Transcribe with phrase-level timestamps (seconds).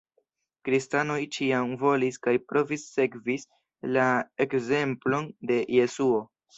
[0.69, 3.47] Kristanoj ĉiam volis kaj provis sekvis
[3.95, 4.09] la
[4.49, 6.29] ekzemplon de Jesuo.